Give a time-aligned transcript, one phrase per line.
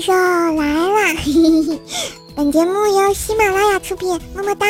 [0.00, 1.18] 兽来了！
[2.36, 4.66] 本节目由喜马拉雅出品，么么哒。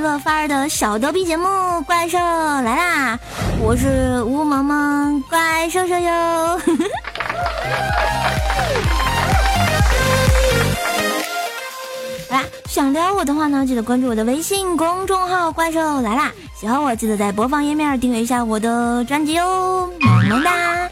[0.00, 1.46] 乐范儿的小逗逼节目
[1.84, 3.16] 《怪兽来啦》，
[3.60, 6.60] 我是吴萌萌怪兽兽哟。
[12.30, 16.32] 来，想撩我的话呢，记得关注我的微信公众号“怪兽来啦”。
[16.58, 20.88] 喜欢我，记得在播放页面订阅一下我的专辑哟，萌萌哒！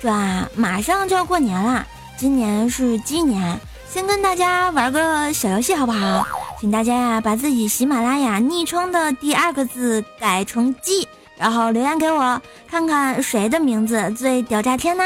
[0.00, 1.84] 这啊，马上就要过年啦，
[2.16, 3.58] 今年是鸡年，
[3.90, 6.24] 先跟大家玩个小游戏，好不好？
[6.64, 15.04] 请大家呀，把自己喜马拉雅昵称的第二个字改成“鸡”，然后留言给我，看看谁的名字最屌炸天呢？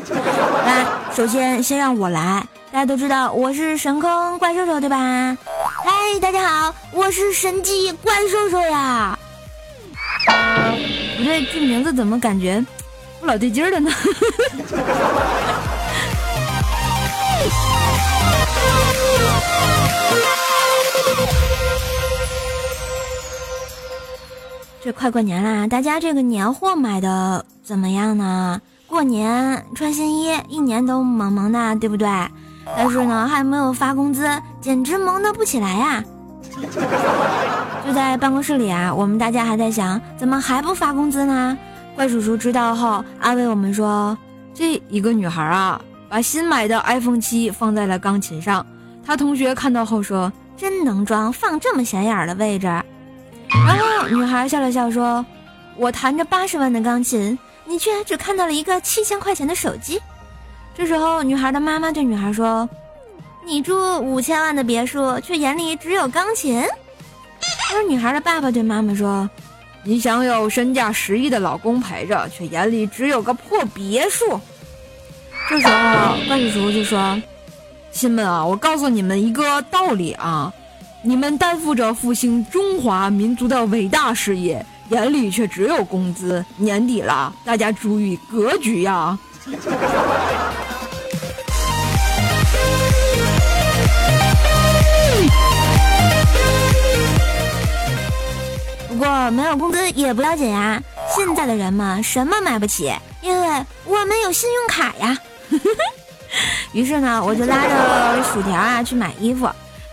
[0.64, 2.42] 来，首先先让我来。
[2.72, 5.36] 大家都知道我是神坑怪兽兽，对吧？
[5.84, 9.18] 嗨，大家好，我是神鸡怪兽兽呀。
[11.18, 12.64] 不对，这名字怎么感觉
[13.20, 13.90] 不老对劲儿了呢？
[24.84, 28.60] 这快过年啦，大家这个年货买的怎么样呢？
[28.86, 32.06] 过年穿新衣，一年都萌萌的，对不对？
[32.76, 34.28] 但是呢，还没有发工资，
[34.60, 36.04] 简直萌的不起来呀！
[37.86, 41.56] 就在办公室里啊，我们大家还在想，怎么还不发工资呢？
[41.96, 44.14] 怪叔叔知道后安慰我们说
[44.52, 48.66] ：“这一个女孩啊，把新买的 iPhone 七放在了钢琴上，
[49.02, 52.66] 她同学看到后说，真能装，放这么显眼的位置。”
[53.66, 55.24] 然后女孩笑了笑说
[55.76, 60.00] ：“我弹着八十万的钢琴，你却只看到了一个七千块钱的手机。”
[60.76, 62.68] 这时候，女孩的妈妈对女孩说
[63.46, 66.62] ：“你住五千万的别墅，却眼里只有钢琴。”
[67.72, 69.28] 而女孩的爸爸对妈妈说
[69.84, 74.40] ：“你想有身价十亿的老公陪着，却眼里只有个破别墅。”
[75.48, 77.20] 这时候，怪叔叔就说
[77.92, 80.52] ：“亲们啊，我告诉你们一个道理啊。”
[81.06, 86.42] 你们担负着复兴中华民族的伟大事业，眼里却只有工资。
[86.56, 89.18] 年底了，大家注意格局呀！
[98.88, 100.82] 不过没有工资也不要紧呀，
[101.14, 102.90] 现在的人嘛，什么买不起？
[103.20, 103.46] 因为
[103.84, 105.18] 我们有信用卡呀。
[106.72, 109.46] 于是呢，我就拉着薯条啊去买衣服。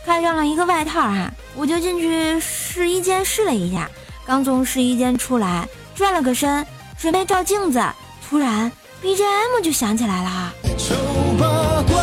[0.06, 3.90] 看上了一个外套哈，我就进去试衣间试了一下。
[4.26, 6.66] 刚从试衣间出来，转了个身，
[6.98, 7.82] 准备照镜子，
[8.28, 8.72] 突然
[9.04, 10.54] BGM 就响起来了。
[10.78, 10.96] 丑
[11.40, 12.02] 八怪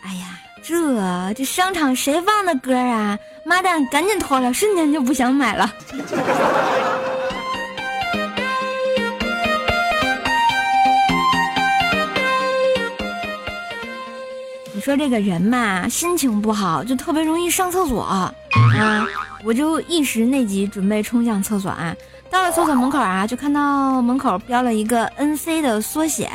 [0.00, 3.18] 哎呀，这这商场谁放的歌啊？
[3.44, 5.70] 妈蛋，赶紧脱了，瞬间就不想买了。
[14.82, 18.34] 说这个人嘛，心情不好就特别容易上厕所啊！
[19.44, 21.94] 我就一时内急，准备冲向厕所啊。
[22.28, 26.28] 到了厕所门口啊，就看到门口标了一个 N C 的缩写。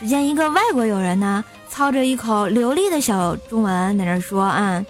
[0.00, 4.82] 只见一个外国友人呢，操着一口流利的小中文在那说啊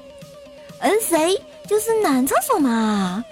[0.79, 1.35] ，N C
[1.67, 3.25] 就是男厕所嘛。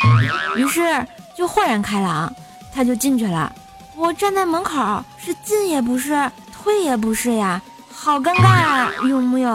[0.56, 1.06] 于是
[1.36, 2.32] 就豁然开朗，
[2.74, 3.54] 他就进去了。
[3.96, 7.62] 我站在门口，是进也不是，退也不是呀。
[8.02, 9.46] 好尴尬啊，有木有？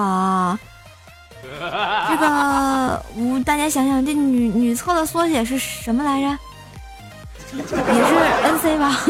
[1.42, 6.28] 这个，我大家想想，这女女厕的缩写是什么来着？
[7.58, 9.02] 也是 N C 吧？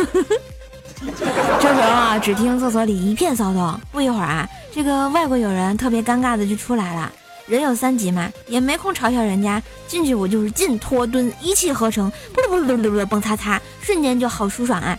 [1.59, 3.77] 这时候啊，只听厕所里一片骚动。
[3.91, 7.11] 不一会儿啊，这个外国友人特别尴尬的就出来了。
[7.45, 9.61] 人有三急嘛，也没空嘲笑人家。
[9.85, 14.97] 进去我就是进拖蹲一气呵成，不不不不不蹦擦擦，瞬间就好舒爽啊！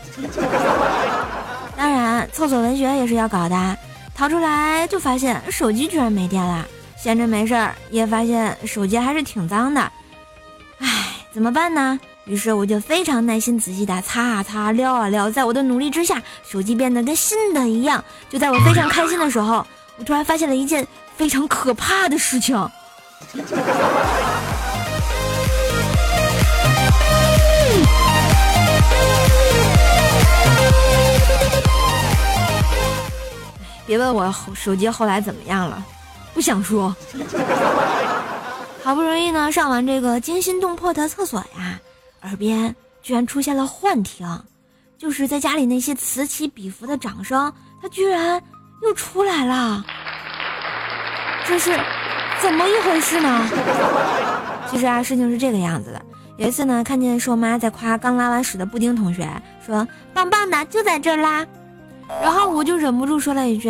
[1.74, 3.76] 当然，厕所文学也是要搞的。
[4.16, 6.66] 掏出来就发现手机居然没电了。
[6.96, 9.80] 闲着没事儿，也发现手机还是挺脏的。
[10.78, 10.88] 唉，
[11.32, 12.00] 怎么办呢？
[12.24, 15.30] 于是我就非常耐心仔细的擦啊擦，撩啊撩。
[15.30, 18.02] 在我的努力之下，手机变得跟新的一样。
[18.30, 19.64] 就在我非常开心的时候，
[19.98, 20.84] 我突然发现了一件
[21.14, 22.56] 非常可怕的事情。
[33.86, 35.82] 别问我手机后来怎么样了，
[36.34, 36.94] 不想说。
[38.82, 41.80] 好不容易呢，上完这个惊心动魄的厕所呀，
[42.22, 44.26] 耳边居然出现了幻听，
[44.98, 47.52] 就是在家里那些此起彼伏的掌声，
[47.82, 48.42] 它居然
[48.82, 49.84] 又出来了。
[51.46, 51.78] 这是
[52.40, 53.48] 怎么一回事呢？
[54.70, 56.02] 其实啊，事情是这个样子的。
[56.36, 59.28] 有一次呢，看见瘦妈在夸刚拉完屎的布丁同学，
[59.64, 61.46] 说棒棒的就在这儿拉。
[62.08, 63.68] 然后我就忍不住说了一句：“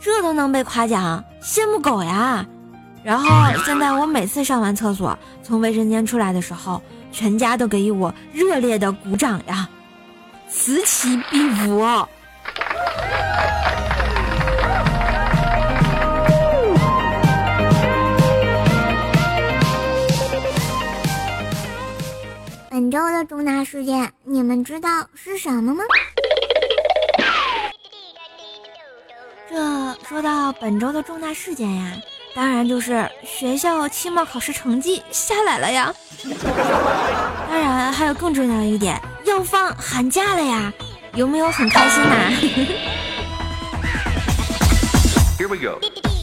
[0.00, 2.44] 这都能被夸奖，羡慕狗呀！”
[3.02, 3.28] 然后
[3.64, 6.82] 现在我每次上完厕所，从卫生间出来的时候，
[7.12, 9.68] 全家都给予我热烈的鼓掌呀，
[10.48, 11.86] 此起彼伏。
[22.68, 25.82] 本周的重大事件，你们知道是什么吗？
[29.48, 31.92] 这说到本周的重大事件呀，
[32.34, 35.94] 当然就是学校期末考试成绩下来了呀。
[37.48, 40.72] 当然还有更重要的一点，要放寒假了呀，
[41.14, 42.30] 有没有很开心呐
[45.38, 45.80] ？Here we go。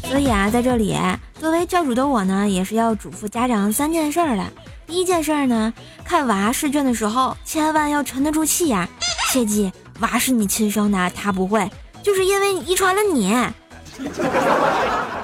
[0.09, 0.95] 所以啊，在这里
[1.39, 4.43] 作为教主的我呢，也是要嘱咐家长三件事的。
[4.85, 5.73] 第一件事呢，
[6.03, 8.87] 看娃试卷的时候，千万要沉得住气呀，
[9.31, 9.71] 切记
[10.01, 11.69] 娃是你亲生的，他不会。
[12.03, 13.31] 就是因为遗传了你，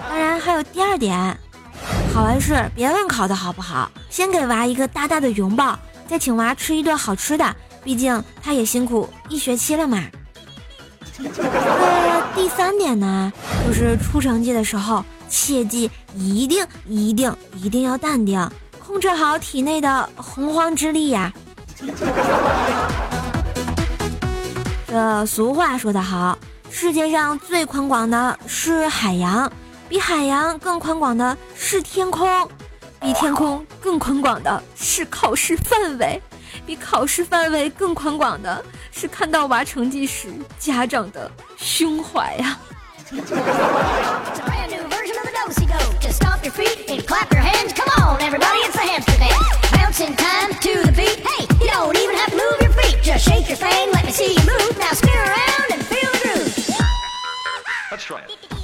[0.09, 1.37] 当然还有第二点，
[2.13, 5.77] 考完试别问考的好不好，先给娃一个大大的拥抱，
[6.07, 7.53] 再请娃吃一顿好吃的，
[7.83, 10.01] 毕竟他也辛苦一学期了嘛。
[11.19, 13.31] 呃，第三点呢，
[13.67, 18.49] 就是出成绩的时候，切记一定一定一定要淡定，
[18.79, 21.33] 控制好体内的洪荒之力呀。
[24.87, 26.39] 这俗话说得好。
[26.71, 29.51] 世界上最宽广的是海洋，
[29.89, 32.47] 比海洋更宽广的是天空，
[32.99, 36.21] 比天空更宽广的是考试范围，
[36.65, 42.57] 比考试范围更宽广的是看到娃成绩时家长的胸怀呀。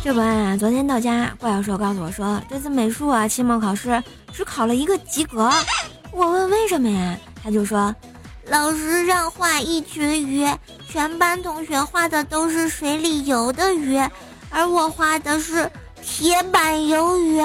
[0.05, 5.49] 这不啊，昨天到家，怪教授告诉我说，这次美术啊期末考试只考了一个及格。
[6.11, 7.17] 我问为什么呀？
[7.43, 7.93] 他就说，
[8.45, 10.47] 老师让画一群鱼，
[10.87, 13.99] 全班同学画的都是水里游的鱼，
[14.51, 15.67] 而我画的是
[16.03, 17.41] 铁板鱿鱼。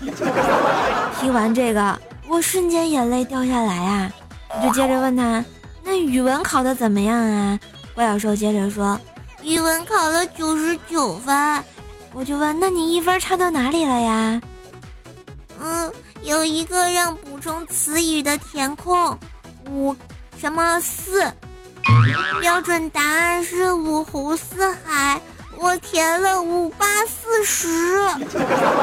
[1.20, 4.10] 听完这个，我瞬间眼泪掉下来啊！
[4.48, 5.44] 我就接着问他，
[5.84, 7.60] 那语文考的怎么样啊？
[7.94, 8.98] 怪教授接着说，
[9.42, 11.62] 语文考了九十九分。
[12.12, 14.40] 我就问，那你一分差到哪里了呀？
[15.60, 19.16] 嗯，有一个让补充词语的填空，
[19.68, 19.94] 五
[20.38, 21.32] 什么四，
[22.40, 25.20] 标准答案是五湖四海，
[25.56, 28.00] 我填了五八四十。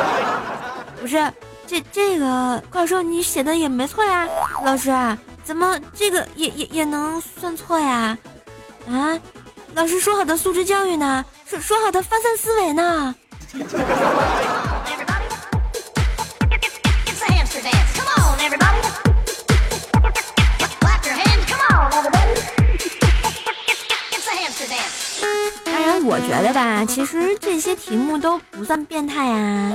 [1.01, 1.31] 不是，
[1.67, 4.27] 这这个怪兽你写的也没错呀，
[4.63, 8.17] 老师啊，怎么这个也也也能算错呀？
[8.87, 9.19] 啊？
[9.73, 11.23] 老师说好的素质教育呢？
[11.49, 13.15] 说说好的发散思维呢？
[25.63, 29.71] 当然，我觉得吧，其实这些题目都不算变态啊，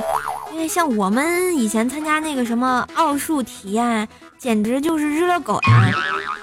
[0.52, 4.07] 因为像我们以前参加那个什么奥数题呀，
[4.38, 5.91] 简直就是日了狗呀。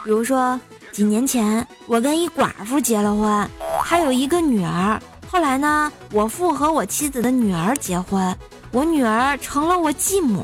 [0.04, 0.60] 比如说。
[0.92, 3.50] 几年前，我跟一寡妇结了婚，
[3.82, 5.00] 还有一个女儿。
[5.32, 8.36] 后来呢，我父和我妻子的女儿结婚，
[8.72, 10.44] 我女儿成了我继母，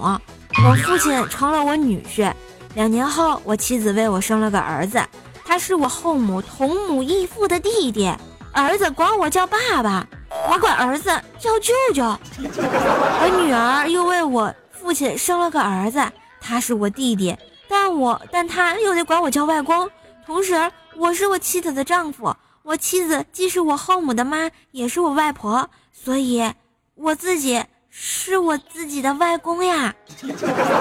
[0.63, 2.31] 我父亲成了我女婿。
[2.75, 5.01] 两年后，我妻子为我生了个儿子，
[5.43, 8.13] 他是我后母同母异父的弟弟。
[8.53, 10.05] 儿子管我叫爸爸，
[10.51, 12.03] 我管儿子叫舅舅。
[12.37, 15.99] 我女儿又为我父亲生了个儿子，
[16.39, 17.35] 他是我弟弟，
[17.67, 19.89] 但我但他又得管我叫外公。
[20.27, 22.33] 同时，我是我妻子的丈夫，
[22.65, 26.51] 我妻子既是我后母的妈，也是我外婆，所以
[26.95, 29.93] 我自己是我自己的外公呀。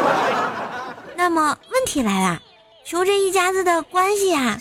[1.14, 2.40] 那么问题来了，
[2.86, 4.58] 求这一家子的关系呀。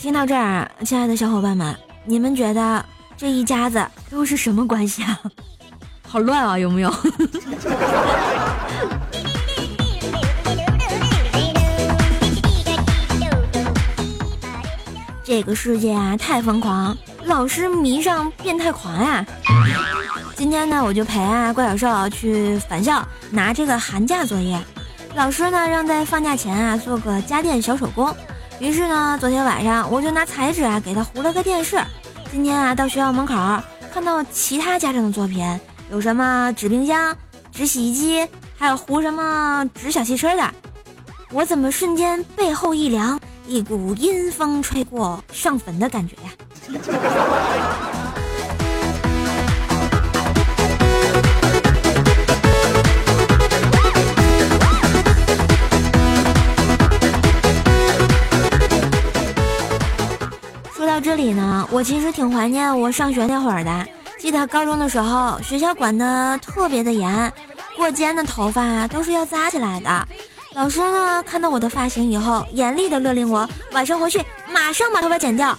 [0.00, 2.84] 听到这儿，亲爱的小伙伴们，你们觉得
[3.16, 5.20] 这一家子都是什么关系啊？
[6.02, 6.92] 好乱啊，有没有？
[15.26, 19.26] 这个世界啊，太疯狂，老师迷上变态狂呀！
[20.36, 24.56] 今天呢，我就陪啊怪小兽去返校拿这个寒假作业。
[25.16, 28.14] 老师呢让在放假前啊做个家电小手工。
[28.60, 31.76] 于是呢，昨天晚上我就拿彩纸啊给他糊了个电视。
[32.30, 33.34] 今天啊到学校门口
[33.92, 35.44] 看到其他家长的作品，
[35.90, 37.16] 有什么纸冰箱、
[37.50, 38.24] 纸洗衣机，
[38.56, 40.54] 还有糊什么纸小汽车的。
[41.32, 43.18] 我怎么瞬间背后一凉？
[43.48, 46.30] 一股阴风吹过，上坟的感觉呀！
[60.74, 63.86] 说到这里呢，我其实挺怀念我上学那会儿的。
[64.18, 67.32] 记得高中的时候，学校管的特别的严，
[67.76, 70.08] 过肩的头发都是要扎起来的。
[70.56, 75.56] 老师呢，看到我的发型以后，严厉的勒令我晚上回去马上把头发剪掉。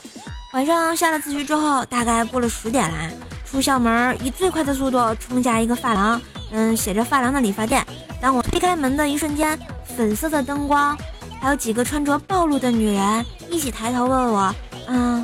[0.53, 3.11] 晚上下了自习之后，大概过了十点来，
[3.45, 6.19] 出校门以最快的速度冲下一个发廊，
[6.51, 7.85] 嗯，写着发廊的理发店。
[8.19, 9.57] 当我推开门的一瞬间，
[9.95, 10.97] 粉色的灯光，
[11.39, 14.51] 还有几个穿着暴露的女人一起抬头问我
[14.89, 15.23] ：“嗯，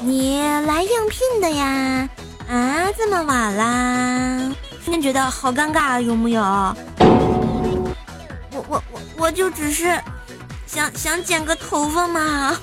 [0.00, 2.08] 你来应聘的呀？
[2.48, 6.42] 啊，这么晚啦？” 瞬间觉得好尴尬，有木有？
[9.20, 10.00] 我就只是
[10.66, 12.56] 想想剪个头发嘛。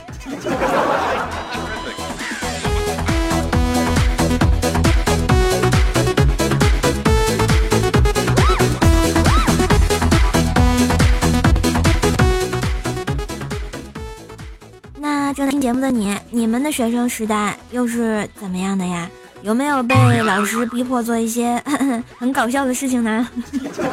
[15.00, 19.08] 那正在听节目的你，你们的学生时代又是怎么样的呀？
[19.44, 21.62] 有没有被老师逼迫做一些
[22.18, 23.28] 很搞笑的事情呢？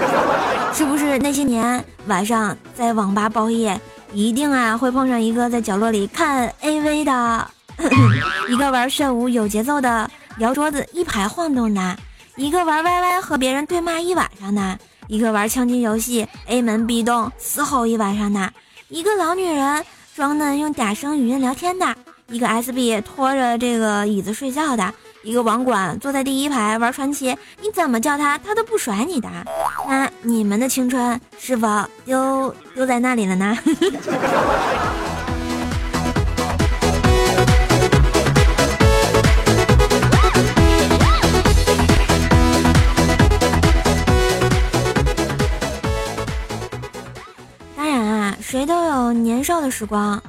[0.72, 3.78] 是不是那些年晚上在网吧包夜，
[4.12, 7.48] 一定啊会碰上一个在角落里看 AV 的，
[8.48, 11.96] 一个玩炫舞有节奏的摇桌子一排晃动的，
[12.36, 18.52] 一个玩 YY 和别人对骂一晚上的，一个玩枪击游戏 A 门 B 洞嘶吼一晚上的，
[18.88, 19.84] 一个老女人
[20.16, 21.94] 装嫩用嗲声语音聊天的，
[22.28, 24.92] 一个 SB 拖着这个椅子睡觉的。
[25.24, 29.28] 一个网管坐在第一排玩传奇，你怎么叫他，他都不甩你的。
[29.88, 31.66] 那你们的青春是否
[32.04, 33.56] 丢丢在那里了呢？
[47.74, 50.22] 当然啊，谁都有年少的时光，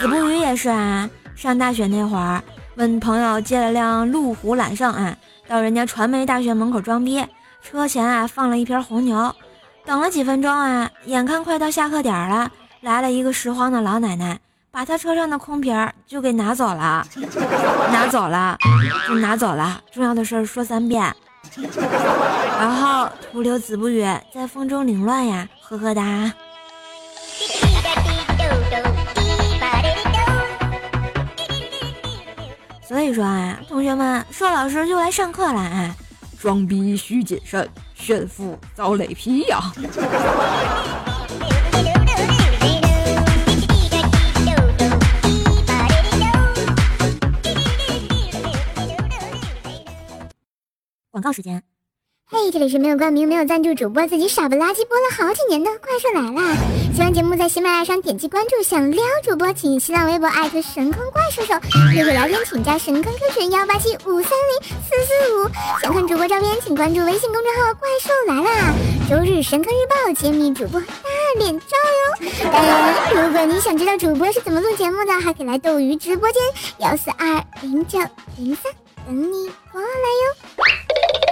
[0.00, 1.08] 子不语也是啊。
[1.36, 2.42] 上大学那会儿。
[2.78, 5.16] 问朋友借了辆路虎揽胜啊，
[5.48, 7.26] 到人家传媒大学门口装逼，
[7.60, 9.34] 车前啊放了一瓶红牛，
[9.84, 12.48] 等了几分钟啊，眼看快到下课点了，
[12.82, 14.38] 来了一个拾荒的老奶奶，
[14.70, 17.04] 把他车上的空瓶就给拿走了，
[17.90, 18.56] 拿走了，
[19.08, 21.12] 就拿走了，重要的事儿说三遍，
[22.60, 26.32] 然后徒留子不语在风中凌乱呀，呵呵哒。
[32.88, 35.94] 所以说啊，同学们，硕老师就来上课了啊！
[36.40, 39.60] 装逼需谨慎，炫富遭雷劈呀！
[51.10, 51.62] 广告时间。
[52.30, 56.54] 嘿，这里是没有冠名、没有赞助，主播自己傻不拉几播了好几年的怪兽来了。
[56.94, 61.54] 喜欢节目在喜马拉雅上点击关注，想撩主播请新浪微博艾特神坑怪兽手，
[61.94, 65.48] 约会聊天请加神坑 Q 群幺八七五三零四四五。
[65.80, 68.74] 想看主播照片请关注微信公众号怪兽来啦。
[69.08, 70.86] 周日神坑日报揭秘主播大
[71.38, 71.66] 脸照
[72.20, 72.30] 哟。
[72.52, 76.42] 当然，如果你想知道主播是怎么录节目的，还可以来斗鱼直播间
[76.76, 77.98] 幺四二零九
[78.36, 78.70] 零三
[79.06, 81.27] 等你过来哟。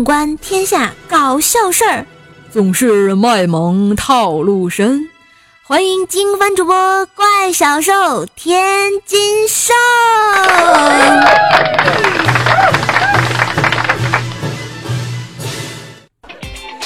[0.00, 2.06] 纵观天下搞笑事儿，
[2.50, 5.10] 总是卖萌套路深。
[5.62, 9.74] 欢迎金番主播怪小兽天津兽。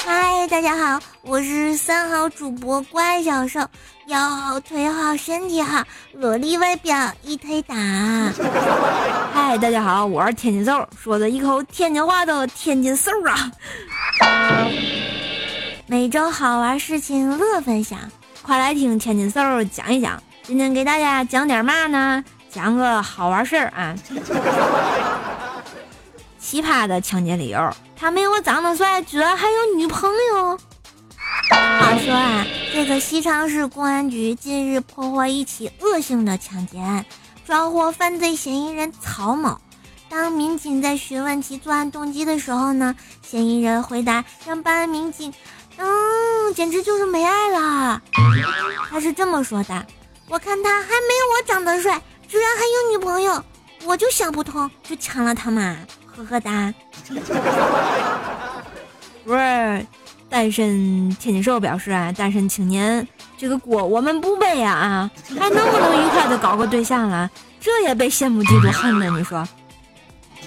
[0.04, 3.60] 嗨，大家好，我是三好主播怪小兽，
[4.08, 7.74] 腰好腿好身体好，萝莉外表一推打。
[9.32, 13.50] 嗨，大家好，我是天津兽，说的一口天津话的天津兽啊。
[15.86, 17.98] 每周好玩事情乐分享。
[18.42, 22.22] 快来听天津兽讲一讲，今天给大家讲点嘛呢？
[22.50, 23.94] 讲个好玩事儿啊！
[26.38, 30.58] 奇葩的抢劫理由，他没我长得帅，居然还有女朋友。
[32.04, 37.06] 说啊，这个西昌市公安局近日破获一起恶性的抢劫案，
[37.46, 39.58] 抓获犯罪嫌疑人曹某。
[40.11, 45.32] 当民警在询问其作案动机的时候呢，嫌疑人回答让办案民警。
[45.78, 48.02] 嗯，简直就是没爱了。
[48.90, 49.87] 他是这么说的
[50.28, 50.99] ：“我看他还没有
[51.32, 53.42] 我长得帅，居然还有女朋友，
[53.84, 55.75] 我就想不通，就抢了他嘛，
[56.14, 56.75] 呵呵哒。
[59.25, 59.87] ”不是，
[60.34, 63.06] 单身天津兽表示啊，单身青年
[63.38, 67.30] 这个锅我们不背呀啊，还能不能愉快的搞个对象了？
[67.60, 69.46] 这也被羡慕嫉妒恨的，你说？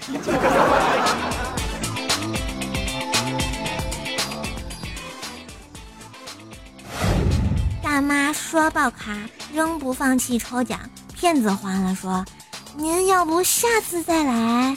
[7.82, 9.14] 大妈刷爆卡，
[9.54, 10.78] 仍不放弃抽奖。
[11.16, 12.26] 骗子还了，说
[12.76, 14.76] ：“您要不下次再来。”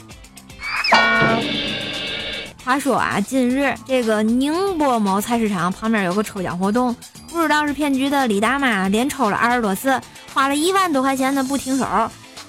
[2.71, 6.95] 话说啊，近日这个宁波某菜市场旁边有个抽奖活动，
[7.29, 10.01] 不知道是骗局的李大妈连抽了二十多次，
[10.33, 11.85] 花了一万多块钱的不停手，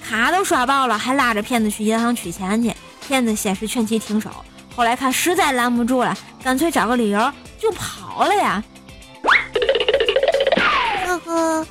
[0.08, 2.72] 卡都刷爆了，还拉着骗子去银行取钱去。
[3.04, 4.30] 骗子先是劝其停手，
[4.76, 8.62] 后来看实在拦不住了，干脆找个理由就跑了呀。
[11.04, 11.66] 这个，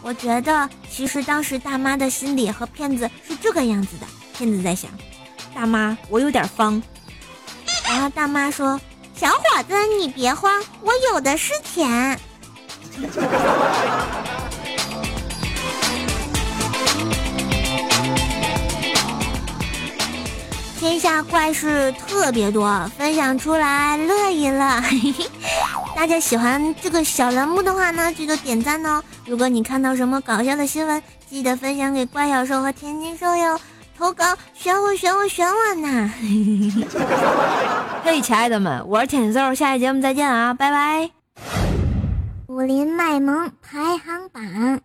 [0.00, 4.06] 我觉得其实当时大妈的心里和骗子是这个样子的。
[4.32, 4.90] 骗子在想，
[5.54, 6.82] 大妈我有点方。
[7.90, 8.80] 然后大妈说
[9.18, 12.16] ：“小伙子，你别慌，我有的是钱。”
[20.78, 24.80] 天下怪事特别多，分享出来乐一乐。
[25.96, 29.02] 大家喜欢这个小栏目的话呢，记得点赞哦。
[29.26, 33.60] 如果你看到什么搞笑的新闻，记得分享给怪小兽和天津兽哟。
[33.98, 34.24] 投稿
[34.54, 36.10] 选我选我选我呢！
[38.12, 41.08] 嘿，亲爱的们，我是天津兽，下期节目再见啊，拜拜。
[42.48, 44.80] 武林卖萌排行榜。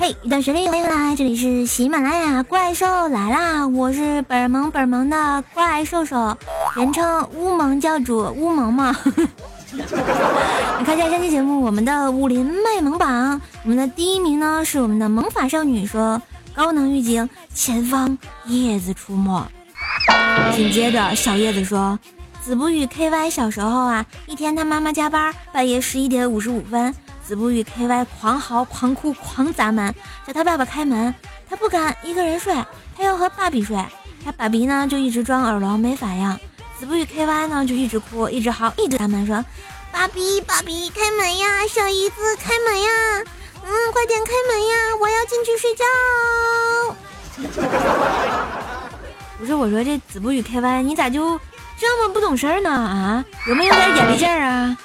[0.00, 3.66] 嘿，一段旋律欢迎来，这里是喜马拉雅怪兽来啦！
[3.66, 6.36] 我是本萌本萌的怪兽兽，
[6.76, 8.94] 人称乌萌教主乌萌萌。
[9.72, 16.22] 你看一下上期节目，我们的武林卖萌榜，我们的第一名呢是我们的萌法少女说
[16.54, 19.44] 高能预警，前方叶子出没。
[20.54, 21.98] 紧接着小叶子说。
[22.40, 26.94] 子不语 KY 小时候啊，一天他妈妈加班，半夜十一点五十五分，
[27.28, 29.94] 子不语 KY 狂嚎狂哭狂砸门，
[30.26, 31.14] 叫他爸爸开门，
[31.46, 32.54] 他不敢一个人睡，
[32.96, 33.76] 他要和爸比睡，
[34.24, 36.40] 他爸比呢就一直装耳聋没反应，
[36.80, 39.44] 子不语 KY 呢就一直哭一直嚎一直砸门说，
[39.92, 42.88] 爸比爸比开门呀，小姨子开门呀，
[43.62, 45.84] 嗯快点开门呀，我要进去睡觉。
[49.38, 51.38] 不是我说这子不语 KY 你咋就？
[51.78, 53.22] 这么不懂事儿呢啊？
[53.46, 54.78] 有没有点眼力劲儿啊？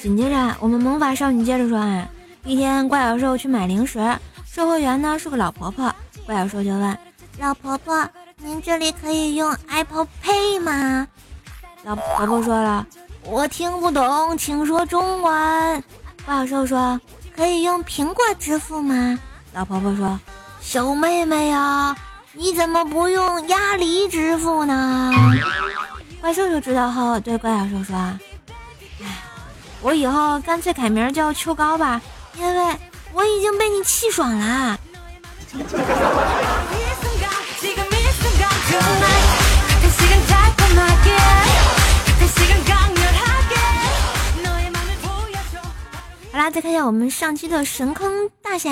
[0.00, 2.08] 紧接着，我们萌法少女接着说啊，
[2.44, 4.00] 一天怪小兽去买零食，
[4.46, 6.98] 售货员呢是个老婆婆，怪小兽就问
[7.38, 8.08] 老婆婆
[8.42, 11.06] ：“您这里可以用 Apple Pay 吗？”
[11.84, 12.86] 老婆婆说了
[13.24, 15.84] ：“我听不懂，请说中文。”
[16.24, 16.98] 怪小兽说
[17.36, 19.18] ：“可以用苹果支付吗？”
[19.52, 20.18] 老婆婆说
[20.62, 21.94] ：“小妹妹呀，
[22.32, 25.12] 你怎么不用鸭梨支付呢？”
[26.22, 27.96] 怪兽兽知道后对怪小兽说：“，
[29.82, 32.00] 我以后干脆改名叫秋高吧，
[32.38, 32.76] 因为
[33.12, 34.78] 我已经被你气爽了。”
[46.32, 48.70] 好啦，再看一下我们上期的神坑大侠，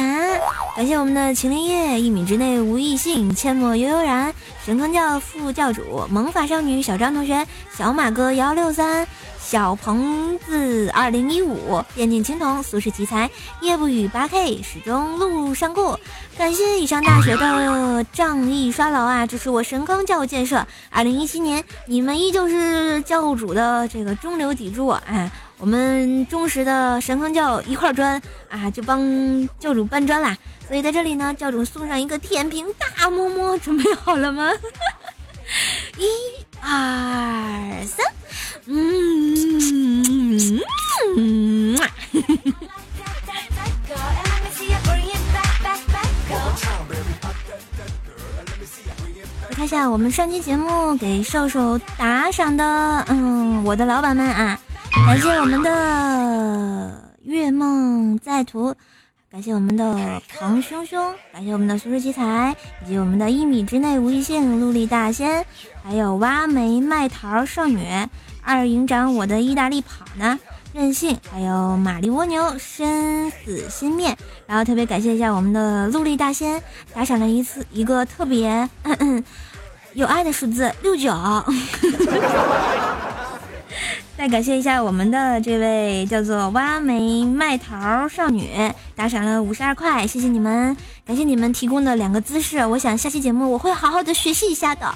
[0.76, 4.32] 感谢我们的秦林叶，一米之内无异性，阡陌悠悠然，
[4.64, 7.44] 神坑教副教主，萌法少女小张同学，
[7.76, 9.08] 小马哥幺六三。
[9.48, 13.30] 小鹏子二零一五，电竞青铜，俗世奇才，
[13.62, 15.98] 夜不语八 K，始终路上过。
[16.36, 20.66] 感谢以上大学的仗义刷楼啊，支持我神坑教建设。
[20.90, 30.36] 二零一七年，你们依旧是教主的这个中流砥柱，哎，我们忠实的神坑教一块砖啊，就帮教主搬砖啦。
[30.66, 34.52] 所以在这里呢，教主送上一个舔屏大么么，准备好了吗？
[35.96, 36.04] 一、
[36.60, 38.04] 二、三。
[38.70, 39.27] 嗯，
[49.78, 54.58] 下我们上期节目给瘦瘦打赏的，嗯，我的老板们啊，
[55.06, 58.74] 感谢我们的月梦在途，
[59.30, 65.46] 感谢我们的庞兄兄，感谢我们的俗世奇才，以及我们的一米之内无一性陆力大仙，
[65.84, 67.86] 还有挖煤卖桃少女。
[68.42, 70.40] 二营长，我的意大利跑呢？
[70.72, 74.16] 任性，还有玛丽蜗牛，生死心面。
[74.48, 76.60] 然后特别感谢一下我们的陆力大仙，
[76.92, 78.68] 打赏了一次一个特别
[79.94, 81.12] 有爱的数字六九。
[84.16, 88.50] 再感谢一下我们的这位叫做挖煤卖桃少女，
[88.96, 94.92] 打赏了五十二块，谢谢你们，感谢你们提供的两个姿势，我想下期节目我会好好的学习一下的。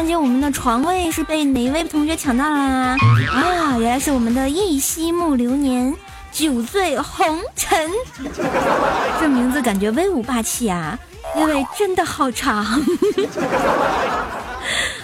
[0.00, 2.96] 看下山间，我们的床位是被哪一位同学抢到了啊？
[3.34, 5.94] 啊原来是我们的一夕暮流年，
[6.32, 7.90] 酒醉红尘。
[9.20, 10.98] 这名字感觉威武霸气啊，
[11.36, 12.64] 因为真的好长。
[12.64, 12.80] 好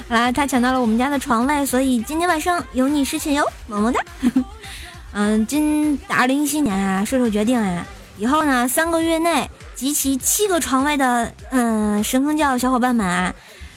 [0.15, 4.01] 啦，他抢到了我们家的床位，所以今天晚上有你侍寝哟，么么哒。
[5.13, 7.85] 嗯，今二零一七年啊，射手决定啊，
[8.17, 13.35] 以后呢三个月内集齐七个床位的嗯神坑教小伙伴们啊，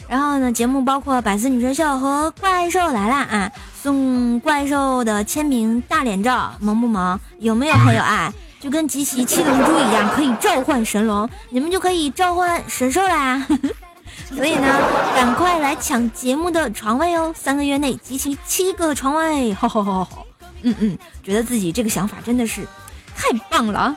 [0.09, 7.19] 然后呢节目包括百思女神秀和怪兽来了啊，送怪兽的签名大脸照，萌不萌？
[7.37, 8.33] 有没有很有爱？
[8.59, 13.45] 就跟集齐七龙珠一样，可以召唤神龙，你们就可以召唤神兽啦。
[14.35, 14.67] 所以呢，
[15.15, 20.25] 赶快来抢节目的床位哦，三个月内集齐七个床位，好好好好。
[20.63, 22.67] 嗯嗯，觉得自己这个想法真的是
[23.15, 23.95] 太棒了啊，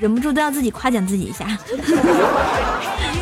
[0.00, 1.46] 忍不住都要自己夸奖自己一下。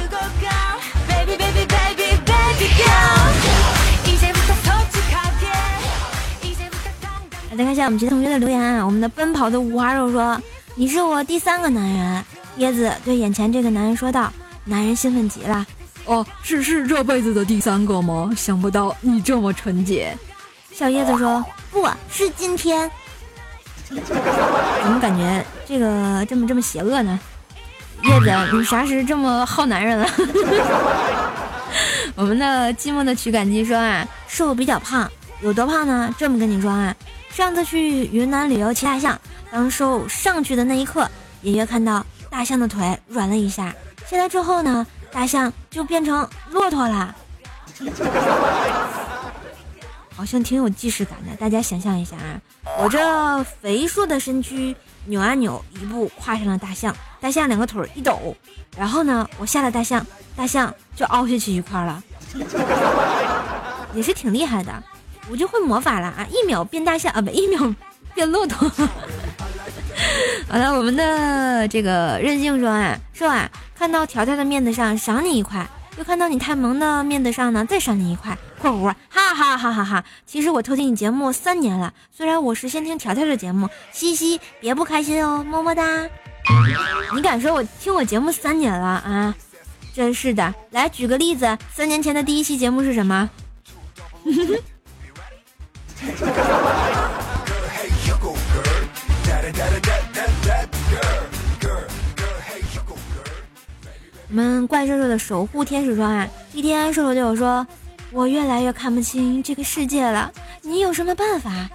[7.56, 10.40] 来看一下我们杰同学的留言啊，我们的奔跑的五花肉说
[10.76, 12.24] ：“你是我第三个男人。”
[12.58, 14.32] 椰子对眼前这个男人说道
[14.64, 15.66] ：“男人兴奋极了，
[16.04, 18.30] 哦，是是这辈子的第三个吗？
[18.36, 20.16] 想不到你这么纯洁。”
[20.72, 22.88] 小叶子说：“不是今天，
[23.88, 23.96] 怎
[24.92, 27.18] 么感觉这个这么这么邪恶呢？”
[28.04, 30.08] 叶子，你啥时这么好男人了？
[32.18, 35.08] 我们的寂寞的取感机说啊，瘦比较胖，
[35.40, 36.12] 有多胖呢？
[36.18, 36.92] 这么跟你说啊，
[37.30, 39.16] 上次去云南旅游骑大象，
[39.52, 41.08] 当瘦上去的那一刻，
[41.42, 43.72] 隐约看到大象的腿软了一下，
[44.04, 47.14] 下来之后呢，大象就变成骆驼了。
[50.16, 52.42] 好像挺有既视感的，大家想象一下啊，
[52.80, 58.36] 我这肥硕的身躯扭啊扭，一步跨上了大象，大象两个腿一抖，
[58.76, 60.04] 然后呢，我下了大象，
[60.34, 62.02] 大象就凹下去一块了，
[63.94, 64.72] 也是挺厉害的，
[65.30, 67.74] 我就会魔法了啊，一秒变大象啊，不，一秒
[68.14, 68.70] 变骆驼。
[70.48, 75.66] 好了，我们的这个任性说啊，说啊，看到条条的面子上赏你一块。
[75.96, 80.04] 又看到你太萌的面子上呢，再赏你一块括弧，哈哈哈哈哈！
[80.24, 85.82] 其实我偷听你节目三年了，虽然我是先听条条的节目，嘻嘻，别不开心哦，么么哒。
[87.16, 89.34] 你敢说我听我节目三年了啊？
[89.98, 93.28] 真是的，来举个例子，三年前的第一期节目是什么？
[104.28, 107.66] 我们怪兽兽的守护天使说啊，一天兽兽对我说
[108.12, 110.30] ：“我越来越看不清这个世界了，
[110.62, 111.68] 你有什么办法？”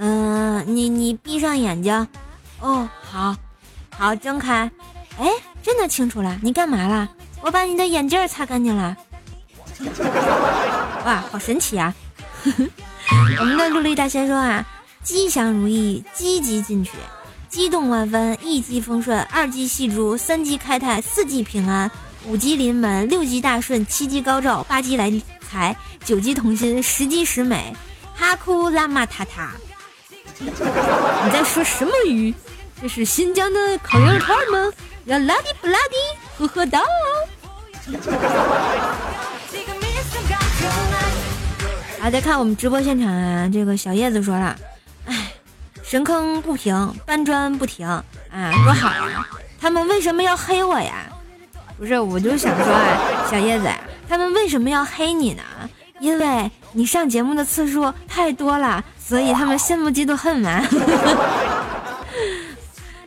[0.00, 2.08] 嗯，你你闭上眼睛，
[2.60, 3.36] 哦，好，
[3.90, 4.70] 好，睁开，
[5.18, 5.28] 哎，
[5.62, 6.38] 真的清楚了。
[6.42, 7.06] 你干嘛了？
[7.42, 8.96] 我把你的眼镜擦干净了。
[11.04, 11.94] 哇，好神奇啊！
[13.38, 14.64] 我们的陆力大仙说啊，
[15.02, 16.92] 吉祥如意，积极进取。
[17.48, 21.90] 激动万分，一击风顺，二击细珠，三击开泰，四击平安，
[22.26, 25.10] 五级临门，六级大顺，七级高照，八级来
[25.50, 27.74] 财，九级同心，十级十美，
[28.14, 29.52] 哈库拉玛塔塔。
[30.38, 32.32] 你在说什么鱼？
[32.80, 34.70] 这是新疆的烤羊肉串吗？
[35.10, 35.96] 要拉蒂不拉蒂？
[36.38, 36.80] 呵呵哒。
[42.00, 44.56] 啊，再看我们直播现场啊，这个小叶子说了，
[45.06, 45.32] 哎，
[45.82, 48.04] 神坑不平，搬砖不停啊，
[48.64, 49.26] 多好呀！
[49.60, 51.08] 他们为什么要黑我呀？
[51.76, 53.68] 不是，我就想说啊，小叶子，
[54.08, 55.42] 他们为什么要黑你呢？
[55.98, 60.62] 因为你上节目的次数太多了，所以他们羡慕嫉妒恨嘛。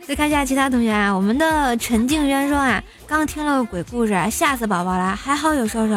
[0.06, 5.94] 再看一下其他同学啊，我们的陈静渊说啊，刚听了个鬼故事，吓死宝宝了，还好有瘦瘦。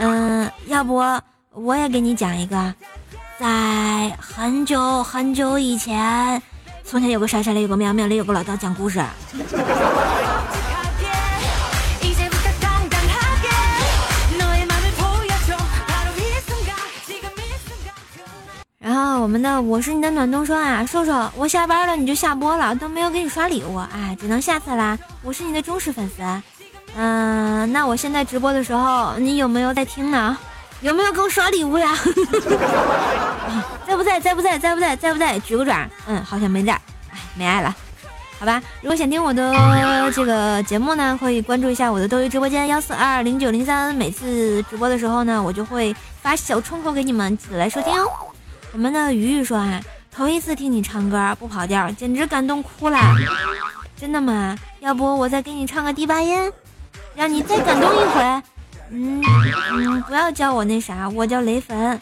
[0.00, 0.94] 嗯，要不
[1.52, 2.74] 我也给你讲一个，
[3.38, 6.40] 在很久很久以前，
[6.82, 9.04] 从前有个山，山里有个庙，庙里有个老道讲故事。
[18.96, 24.98] 后我们的我是你的暖冬霜啊，瘦瘦，我下班了你就下播了，都没有给你刷礼物，哎，只能下次啦。
[25.22, 26.22] 我是你的忠实粉丝，
[26.96, 30.36] 嗯，那我现在直播的时候，你有没有在听呢？
[30.82, 31.96] 有没有给我刷礼物呀？
[33.86, 34.20] 在不在？
[34.20, 34.58] 在不在？
[34.58, 34.94] 在不在？
[34.94, 35.38] 在不在？
[35.40, 35.88] 举个爪。
[36.06, 36.74] 嗯，好像没在。
[37.10, 37.74] 哎，没爱了。
[38.38, 39.54] 好吧，如果想听我的
[40.14, 43.94] 这个节目呢，可以关注一下我的斗鱼直播间幺四二零九零三。
[43.94, 48.06] 每次直播的时候呢，我就会发小窗口给你们，记得来收听哦。
[48.72, 52.98] 我们的鱼鱼说啊，头一次听你唱歌不跑调，简直感动哭了。
[53.96, 54.56] 真的吗？
[54.80, 56.52] 要不我再给你唱个低八音，
[57.14, 58.22] 让你再感动一回。
[58.90, 59.22] 嗯
[59.72, 62.00] 嗯，不要叫我那啥，我叫雷粉。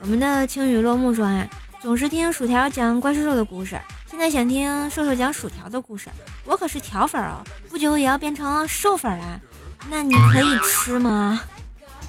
[0.00, 1.46] 我们的青雨落幕说啊，
[1.80, 3.78] 总是听薯条讲怪兽兽的故事。
[4.20, 6.10] 现在想听瘦瘦讲薯条的故事，
[6.44, 9.40] 我可是条粉哦，不久也要变成瘦粉啦。
[9.88, 11.40] 那你可以吃吗？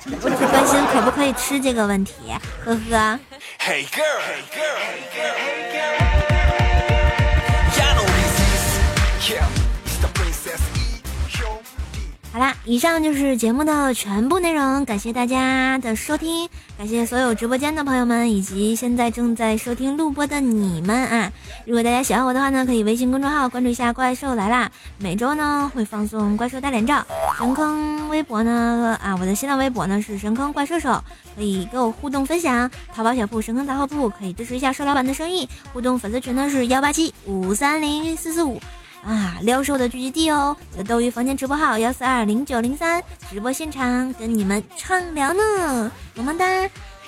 [0.06, 2.14] 我只关心可不可以吃这个问题，
[2.66, 3.20] 呵呵。
[12.34, 21.30] 好啦，以上就是节目的全部内容，感谢大家的收听，感谢所有直播间的朋友们，以及现在正在收听录播的你们啊！
[21.66, 27.06] 如果大家喜欢我的话呢，可以微信公众号关注一下“怪兽来啦”，每周呢会放送怪兽大脸照。
[27.38, 31.04] 神坑微博呢啊，我的新浪微博呢是神坑怪兽手，
[31.36, 32.72] 可以跟我互动分享。
[32.96, 35.50] 淘宝小铺神坑杂货铺可以支持一下瘦老板的生意。
[35.74, 38.58] 互动粉丝群呢是幺八七五三零四四五。
[39.04, 40.56] 啊，撩兽的聚集地哦！
[40.76, 46.46] 在斗鱼房间直播号幺四二零九零三，直播现场跟你们畅聊呢，么么哒！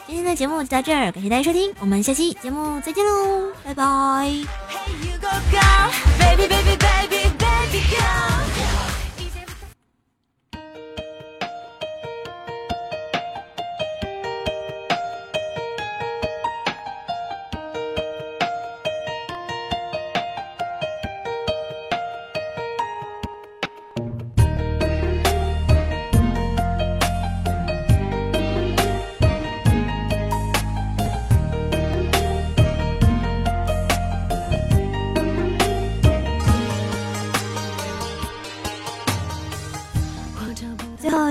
[0.05, 3.83] 今天的节目就到这儿，感谢大家收听，我们下期节目再见喽，拜拜。
[3.83, 8.42] Hey, you go girl, baby, baby, baby, baby girl.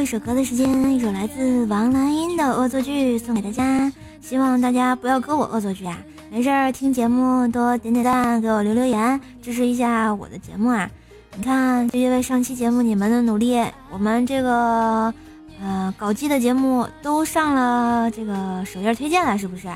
[0.03, 5.97] 一首歌的时间，一首来自王蓝音的恶作剧送给大家，希望大家不要跟我恶作剧啊！
[6.29, 10.91] 没事儿听节目多点点赞，给我留留言，支持一下我的节目啊！
[11.37, 13.63] 你看，就因为上期节目你们的努力，
[13.93, 15.15] 我们这个
[15.63, 19.69] 呃搞基的节目都上了这个首页推荐了，是不是？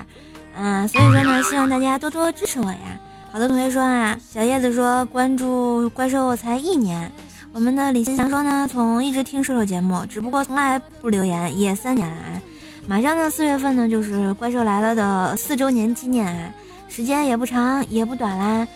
[0.59, 3.01] 嗯，所以说呢，希望大家多多支持我呀！
[3.31, 7.13] 好多同学说啊，小叶子说关注怪兽才一年。
[7.57, 12.15] 我们的李新祥说呢，从一直听射手节目，只不过从来不留言，也三年了。
[12.15, 12.43] 啊
[12.87, 16.53] 马上呢，四月份呢就是怪兽来了的四周年纪念啊，
[16.87, 18.69] 时间也不长也不短啦。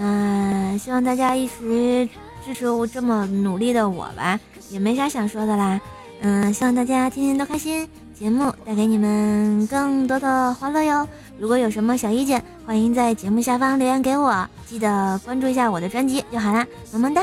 [0.00, 2.08] 嗯，希望大家一直
[2.44, 5.80] 支持我这么努力的我吧，也没啥想说的啦。
[6.20, 11.06] 嗯，希望大家天天都开心，节目带给你们更多的欢乐哟。
[11.38, 17.22] 如果有什么小意见，欢迎在节目下方留言给我，记得关注一下我的专辑就好啦，么么哒。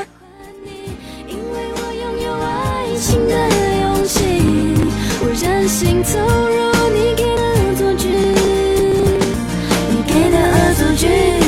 [3.02, 3.34] 情的
[3.80, 4.20] 勇气，
[5.22, 6.54] 我任性投入
[6.94, 8.06] 你给的恶作剧，
[9.90, 11.41] 你给的恶作剧。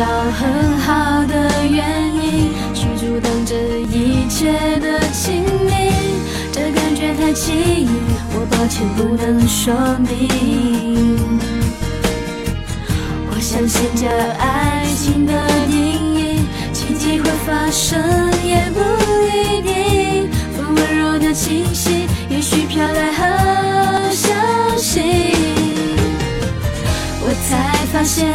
[0.00, 5.92] 到很好的原因去阻挡这一切的亲密，
[6.50, 7.86] 这感觉太奇异，
[8.32, 11.18] 我抱歉不能说明。
[13.28, 14.06] 我相信这
[14.38, 15.34] 爱情的
[15.68, 18.00] 定义，奇迹会发生
[18.42, 18.80] 也不
[19.26, 20.30] 一定。
[20.56, 23.22] 风温柔的气息，也许飘来好
[24.12, 24.32] 消
[24.78, 25.02] 息。
[27.22, 28.26] 我才发现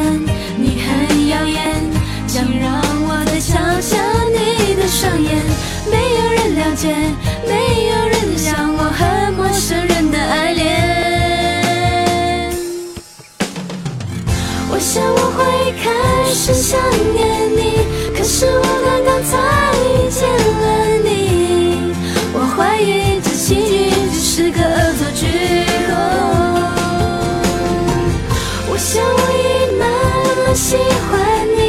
[0.58, 1.74] 你很耀眼，
[2.28, 2.70] 请让
[3.08, 3.98] 我再瞧瞧
[4.30, 5.44] 你的双眼。
[5.90, 6.94] 没有人了解，
[7.48, 7.54] 没
[7.90, 9.00] 有人像我和
[9.34, 10.64] 陌生人的爱恋。
[14.70, 15.40] 我想我会
[15.82, 15.86] 开
[16.32, 16.80] 始想
[17.14, 17.60] 念你，
[18.16, 19.32] 可是我刚刚才
[19.82, 20.22] 遇见
[20.62, 20.64] 了
[21.04, 21.10] 你。
[22.34, 25.24] 我怀疑这奇迹只是个恶作剧。
[28.68, 29.44] 我想我已
[29.80, 30.15] 慢慢
[30.56, 31.60] 喜欢你，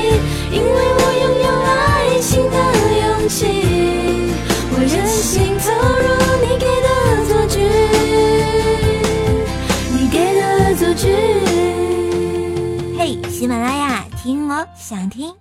[0.53, 2.57] 因为我拥有爱情的
[3.03, 3.37] 勇气。
[4.70, 5.66] 我任性投
[5.99, 6.07] 入
[6.40, 7.57] 你给的恶作剧，
[9.92, 11.05] 你给的恶作剧。
[12.96, 15.35] 嘿，喜马拉雅，听我想听。